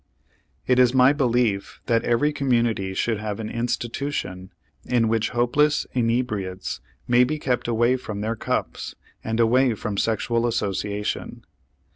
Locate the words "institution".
3.51-4.51